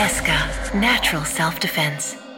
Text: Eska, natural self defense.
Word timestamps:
Eska, 0.00 0.48
natural 0.72 1.26
self 1.26 1.60
defense. 1.60 2.29